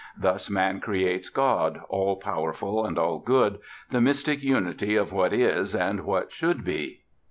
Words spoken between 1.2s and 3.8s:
God, all powerful and all good,